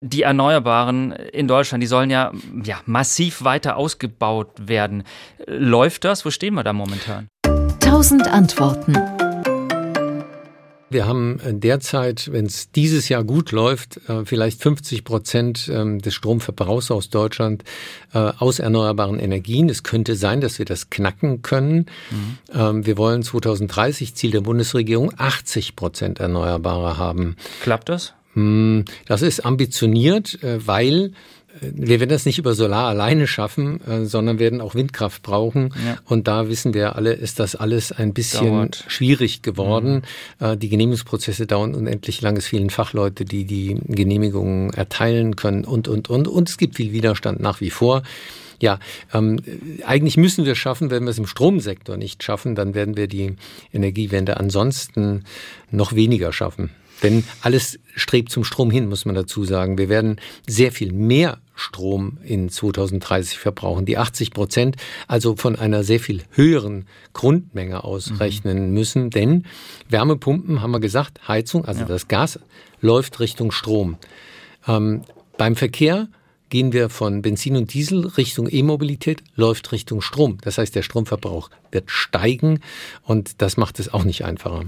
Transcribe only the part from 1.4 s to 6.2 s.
Deutschland, die sollen ja, ja massiv weiter ausgebaut werden. Läuft